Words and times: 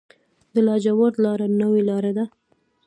د 0.53 0.55
لاجوردو 0.67 1.21
لاره 1.25 1.47
نوې 1.61 1.81
لاره 1.89 2.11
ده 2.17 2.25